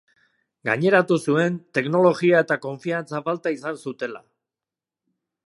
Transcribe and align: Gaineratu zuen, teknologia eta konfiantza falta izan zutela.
Gaineratu 0.69 1.17
zuen, 1.25 1.59
teknologia 1.79 2.41
eta 2.47 2.57
konfiantza 2.65 3.23
falta 3.29 3.53
izan 3.59 3.79
zutela. 3.85 4.25